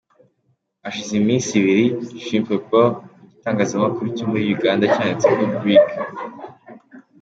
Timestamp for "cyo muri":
4.17-4.43